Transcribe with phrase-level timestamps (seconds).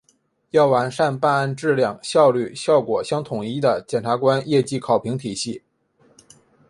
[0.49, 5.61] 要完善办案质量、效率、效果相统一的检察官业绩考评体系